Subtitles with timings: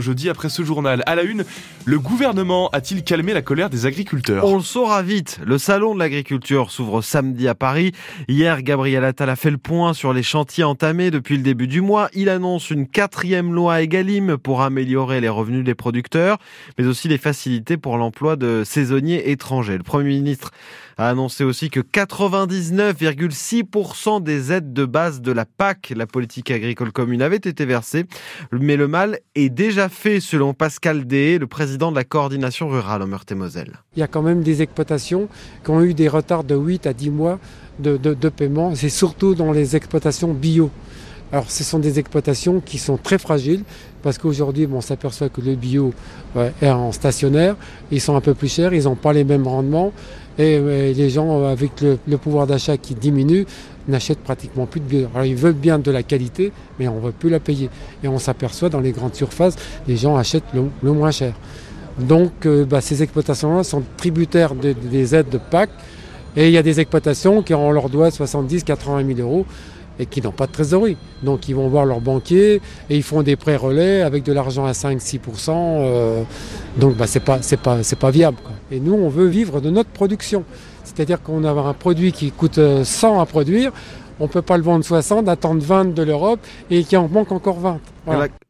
[0.00, 1.02] jeudi après ce journal.
[1.06, 1.44] À la une,
[1.84, 4.44] le gouvernement a-t-il calmé la colère des agriculteurs?
[4.44, 5.40] On le saura vite.
[5.44, 7.92] Le salon de l'agriculture s'ouvre samedi à Paris.
[8.28, 11.80] Hier, Gabriel Attal a fait le point sur les chantiers entamés depuis le début du
[11.80, 12.08] mois.
[12.12, 16.38] Il annonce une quatrième loi Egalim pour améliorer les revenus des producteurs,
[16.78, 19.76] mais aussi les facilités pour l'emploi de saisonniers étrangers.
[19.76, 20.52] Le Premier ministre
[20.96, 26.90] a annoncé aussi que 99,6% des aides de base de la PAC, la politique agricole
[26.92, 28.06] commune, avaient été versées.
[28.52, 33.02] Mais le mal est déjà fait selon Pascal Dé, le président de la coordination rurale
[33.02, 33.80] en Meurthe-et-Moselle.
[33.94, 35.28] Il y a quand même des exploitations
[35.64, 37.38] qui ont eu des retards de 8 à 10 mois
[37.78, 38.74] de, de paiement.
[38.74, 40.70] C'est surtout dans les exploitations bio.
[41.32, 43.62] Alors ce sont des exploitations qui sont très fragiles
[44.02, 45.92] parce qu'aujourd'hui on s'aperçoit que le bio
[46.62, 47.56] est en stationnaire,
[47.90, 49.92] ils sont un peu plus chers, ils n'ont pas les mêmes rendements
[50.38, 50.60] et,
[50.94, 53.44] les gens avec le, pouvoir d'achat qui diminue
[53.88, 55.08] n'achètent pratiquement plus de bio.
[55.14, 57.70] Alors ils veulent bien de la qualité mais on ne veut plus la payer
[58.04, 59.56] et on s'aperçoit dans les grandes surfaces
[59.88, 61.34] les gens achètent le, moins cher.
[61.98, 65.70] Donc euh, bah, ces exploitations-là sont tributaires des aides de PAC
[66.36, 69.46] et il y a des exploitations qui ont leur doigt 70, 80 000 euros
[69.98, 70.96] et qui n'ont pas de trésorerie.
[71.22, 74.64] Donc ils vont voir leur banquier et ils font des prêts relais avec de l'argent
[74.64, 75.50] à 5-6%.
[75.50, 76.22] Euh,
[76.76, 78.36] donc bah, ce n'est pas viable.
[78.70, 80.44] Et nous, on veut vivre de notre production.
[80.84, 83.72] C'est-à-dire qu'on a un produit qui coûte 100 euh, à produire,
[84.18, 87.32] on ne peut pas le vendre 60, attendre 20 de l'Europe et qui en manque
[87.32, 87.80] encore 20.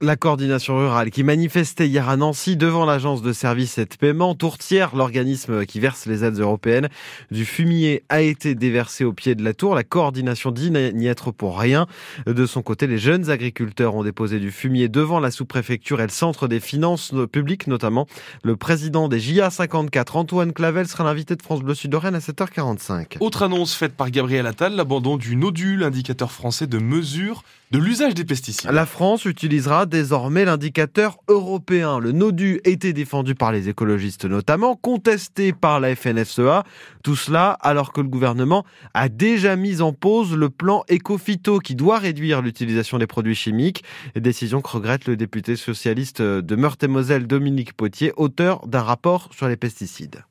[0.00, 4.34] La, coordination rurale qui manifestait hier à Nancy devant l'agence de services et de paiement
[4.34, 6.88] Tourtière, l'organisme qui verse les aides européennes.
[7.30, 9.74] Du fumier a été déversé au pied de la tour.
[9.74, 11.86] La coordination dit n'y être pour rien.
[12.26, 16.10] De son côté, les jeunes agriculteurs ont déposé du fumier devant la sous-préfecture et le
[16.10, 18.06] centre des finances publiques, notamment.
[18.42, 23.16] Le président des JA 54, Antoine Clavel, sera l'invité de France Bleu Sud-Lorraine à 7h45.
[23.20, 28.14] Autre annonce faite par Gabriel Attal, l'abandon du NODUL, indicateur français de mesure de l'usage
[28.14, 28.70] des pesticides.
[28.70, 32.00] La France utilisera désormais l'indicateur européen.
[32.00, 36.64] Le NODU était défendu par les écologistes notamment, contesté par la FNSEA.
[37.04, 41.76] Tout cela alors que le gouvernement a déjà mis en pause le plan Ecofito qui
[41.76, 43.84] doit réduire l'utilisation des produits chimiques.
[44.16, 49.56] Décision que regrette le député socialiste de Meurthe-et-Moselle Dominique Potier, auteur d'un rapport sur les
[49.56, 50.24] pesticides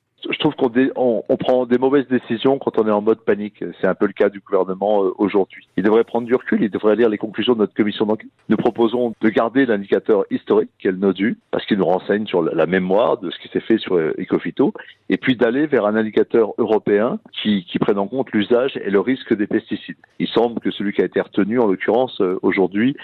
[0.51, 3.63] trouve qu'on on, prend des mauvaises décisions quand on est en mode panique.
[3.81, 5.67] C'est un peu le cas du gouvernement euh, aujourd'hui.
[5.75, 8.29] Il devrait prendre du recul, il devrait lire les conclusions de notre commission d'enquête.
[8.50, 12.66] Nous proposons de garder l'indicateur historique qu'est le NODU, parce qu'il nous renseigne sur la
[12.67, 14.73] mémoire de ce qui s'est fait sur euh, Ecofito,
[15.09, 19.00] et puis d'aller vers un indicateur européen qui, qui prenne en compte l'usage et le
[19.00, 19.97] risque des pesticides.
[20.19, 22.95] Il semble que celui qui a été retenu, en l'occurrence euh, aujourd'hui,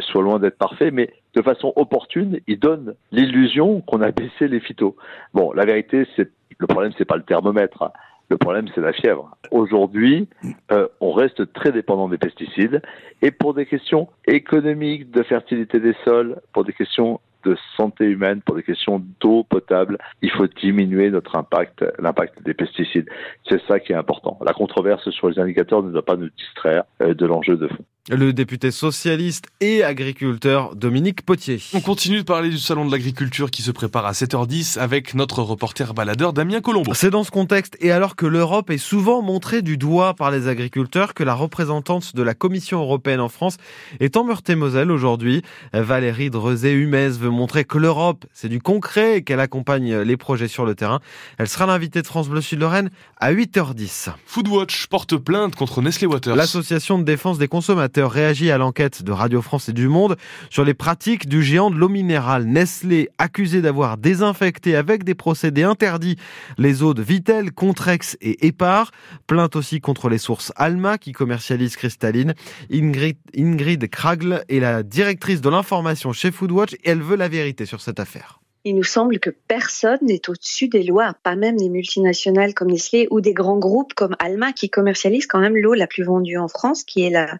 [0.00, 4.58] soit loin d'être parfait, mais de façon opportune, il donne l'illusion qu'on a baissé les
[4.58, 4.96] phytos.
[5.34, 7.92] Bon, la vérité, c'est le problème, c'est pas le thermomètre.
[8.30, 9.30] Le problème, c'est la fièvre.
[9.50, 10.28] Aujourd'hui,
[10.70, 12.82] euh, on reste très dépendant des pesticides
[13.22, 18.42] et pour des questions économiques, de fertilité des sols, pour des questions de santé humaine,
[18.42, 23.08] pour des questions d'eau potable, il faut diminuer notre impact, l'impact des pesticides.
[23.48, 24.38] C'est ça qui est important.
[24.44, 27.84] La controverse sur les indicateurs ne doit pas nous distraire euh, de l'enjeu de fond
[28.08, 31.60] le député socialiste et agriculteur Dominique Potier.
[31.74, 35.42] On continue de parler du salon de l'agriculture qui se prépare à 7h10 avec notre
[35.42, 36.94] reporter baladeur Damien Colombo.
[36.94, 40.48] C'est dans ce contexte et alors que l'Europe est souvent montrée du doigt par les
[40.48, 43.58] agriculteurs que la représentante de la Commission européenne en France
[44.00, 45.42] est en Meurthe-et-Moselle aujourd'hui.
[45.72, 50.64] Valérie Drezé-Humez veut montrer que l'Europe, c'est du concret et qu'elle accompagne les projets sur
[50.64, 51.00] le terrain.
[51.36, 54.10] Elle sera l'invitée de France Bleu Sud-Lorraine à 8h10.
[54.24, 56.36] Foodwatch porte plainte contre Nestlé Waters.
[56.36, 60.16] L'association de défense des consommateurs réagit à l'enquête de Radio France et du Monde
[60.50, 65.62] sur les pratiques du géant de l'eau minérale Nestlé, accusé d'avoir désinfecté avec des procédés
[65.62, 66.16] interdits
[66.56, 68.90] les eaux de Vitel, Contrex et Épar.
[69.26, 72.34] Plainte aussi contre les sources Alma qui commercialisent Cristalline.
[72.72, 77.66] Ingrid, Ingrid Kragle est la directrice de l'information chez Foodwatch et elle veut la vérité
[77.66, 78.40] sur cette affaire.
[78.68, 83.08] Il nous semble que personne n'est au-dessus des lois, pas même des multinationales comme Nestlé
[83.10, 86.48] ou des grands groupes comme Alma qui commercialisent quand même l'eau la plus vendue en
[86.48, 87.38] France, qui est la,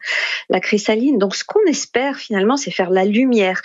[0.49, 1.19] la cristalline.
[1.19, 3.61] Donc ce qu'on espère finalement, c'est faire la lumière.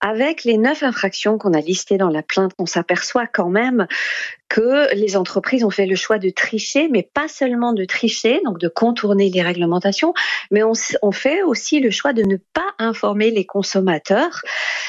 [0.00, 3.88] Avec les neuf infractions qu'on a listées dans la plainte, on s'aperçoit quand même
[4.48, 8.58] que les entreprises ont fait le choix de tricher, mais pas seulement de tricher, donc
[8.58, 10.14] de contourner les réglementations,
[10.50, 10.72] mais on,
[11.02, 14.40] on fait aussi le choix de ne pas informer les consommateurs.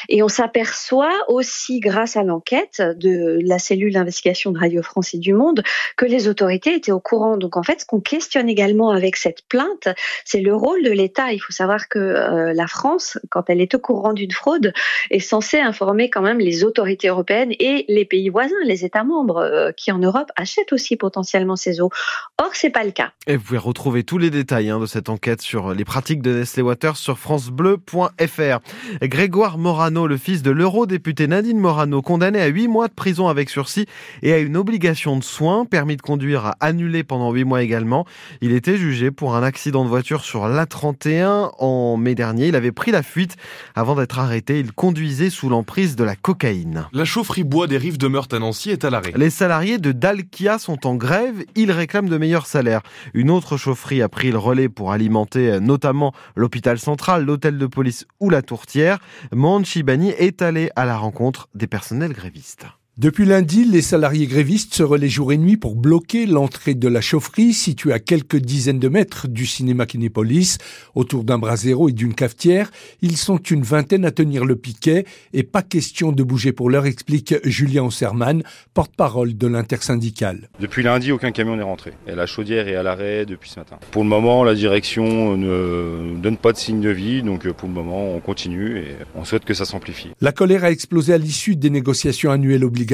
[0.07, 5.18] Et on s'aperçoit aussi, grâce à l'enquête de la cellule d'investigation de Radio France et
[5.18, 5.63] du Monde
[5.98, 7.38] que les autorités étaient au courant.
[7.38, 9.88] Donc en fait, ce qu'on questionne également avec cette plainte,
[10.25, 11.31] c'est le rôle de l'État.
[11.31, 14.74] Il faut savoir que euh, la France, quand elle est au courant d'une fraude,
[15.10, 19.38] est censée informer quand même les autorités européennes et les pays voisins, les États membres,
[19.38, 21.89] euh, qui en Europe achètent aussi potentiellement ces eaux.
[22.38, 23.12] Or, c'est pas le cas.
[23.27, 26.33] Et vous pouvez retrouver tous les détails hein, de cette enquête sur les pratiques de
[26.33, 28.60] Nestlé Waters sur francebleu.fr.
[29.01, 33.49] Grégoire Morano, le fils de l'eurodéputé Nadine Morano, condamné à 8 mois de prison avec
[33.49, 33.85] sursis
[34.21, 38.05] et à une obligation de soins, permis de conduire à annuler pendant 8 mois également.
[38.41, 42.47] Il était jugé pour un accident de voiture sur l'A31 en mai dernier.
[42.47, 43.35] Il avait pris la fuite
[43.75, 44.59] avant d'être arrêté.
[44.59, 46.87] Il conduisait sous l'emprise de la cocaïne.
[46.93, 49.13] La chaufferie bois des rives de Meurthe à Nancy est à l'arrêt.
[49.15, 51.43] Les salariés de Dalkia sont en grève.
[51.55, 52.81] Ils réclament de meilleurs salaires.
[53.13, 57.65] Une autre chaufferie a pris le relais pour alimenter euh, notamment l'hôpital central, l'hôtel de
[57.65, 58.99] police ou la tourtière.
[59.33, 62.78] Mohand Chibani est allé à la rencontre des personnels grévistes.
[62.99, 66.99] Depuis lundi, les salariés grévistes se relaient jour et nuit pour bloquer l'entrée de la
[66.99, 70.57] chaufferie située à quelques dizaines de mètres du cinéma Kinépolis,
[70.95, 72.69] autour d'un brasero et d'une cafetière.
[73.01, 76.85] Ils sont une vingtaine à tenir le piquet et pas question de bouger pour l'heure,
[76.85, 78.43] explique Julien Osserman,
[78.73, 80.49] porte-parole de l'intersyndicale.
[80.59, 81.93] Depuis lundi, aucun camion n'est rentré.
[82.05, 83.79] Et la chaudière est à l'arrêt depuis ce matin.
[83.91, 87.75] Pour le moment, la direction ne donne pas de signe de vie, donc pour le
[87.75, 90.09] moment, on continue et on souhaite que ça s'amplifie.
[90.19, 92.88] La colère a explosé à l'issue des négociations annuelles obligatoires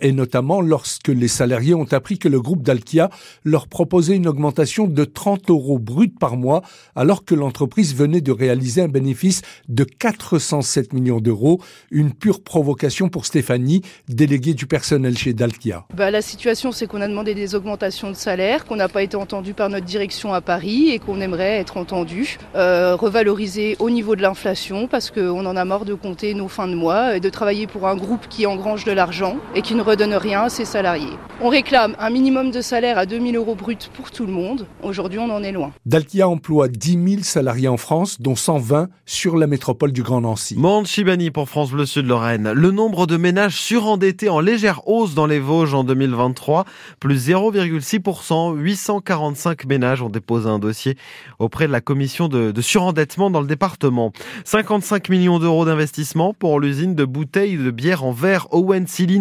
[0.00, 3.10] et notamment lorsque les salariés ont appris que le groupe d'Alkia
[3.42, 6.62] leur proposait une augmentation de 30 euros brut par mois
[6.94, 11.60] alors que l'entreprise venait de réaliser un bénéfice de 407 millions d'euros,
[11.90, 15.84] une pure provocation pour Stéphanie, déléguée du personnel chez Dalkia.
[15.94, 19.16] Bah, la situation c'est qu'on a demandé des augmentations de salaire, qu'on n'a pas été
[19.16, 24.14] entendu par notre direction à Paris et qu'on aimerait être entendu, euh, revaloriser au niveau
[24.14, 27.30] de l'inflation parce qu'on en a marre de compter nos fins de mois et de
[27.30, 29.23] travailler pour un groupe qui engrange de l'argent
[29.54, 31.16] et qui ne redonne rien à ses salariés.
[31.40, 34.66] On réclame un minimum de salaire à 2000 euros brut pour tout le monde.
[34.82, 35.72] Aujourd'hui, on en est loin.
[35.84, 40.54] Dalkia emploie 10 000 salariés en France, dont 120 sur la métropole du Grand Nancy.
[40.56, 42.52] Monde Chibani pour France Bleu Sud Lorraine.
[42.52, 46.64] Le nombre de ménages surendettés en légère hausse dans les Vosges en 2023,
[47.00, 48.56] plus 0,6%.
[48.56, 50.96] 845 ménages ont déposé un dossier
[51.38, 54.12] auprès de la commission de, de surendettement dans le département.
[54.44, 59.13] 55 millions d'euros d'investissement pour l'usine de bouteilles de bière en verre Owen Silly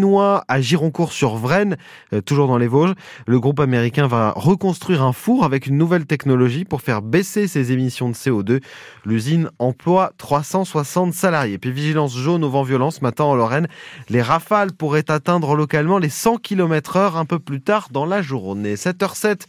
[0.48, 1.78] à Gironcourt-sur-Vraine,
[2.14, 2.94] euh, toujours dans les Vosges.
[3.28, 7.72] Le groupe américain va reconstruire un four avec une nouvelle technologie pour faire baisser ses
[7.72, 8.62] émissions de CO2.
[9.06, 11.58] L'usine emploie 360 salariés.
[11.58, 13.68] Puis vigilance jaune au vent violent ce matin en Lorraine.
[14.10, 18.22] Les rafales pourraient atteindre localement les 100 km heure un peu plus tard dans la
[18.22, 18.76] journée.
[18.76, 19.42] 7h07